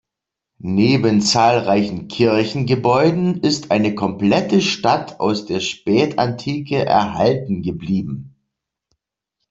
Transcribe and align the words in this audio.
Neben 0.63 1.21
zahlreichen 1.21 2.07
Kirchengebäuden 2.07 3.41
ist 3.41 3.69
eine 3.69 3.93
komplette 3.93 4.59
Stadt 4.63 5.19
aus 5.19 5.45
der 5.45 5.59
Spätantike 5.59 6.83
erhalten 6.83 7.61
geblieben. 7.61 8.35